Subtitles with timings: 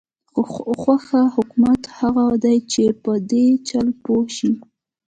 [0.79, 4.51] خو ښه حکومت هغه دی چې په دې چل پوه شي.